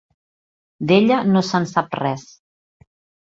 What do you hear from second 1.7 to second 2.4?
sap res.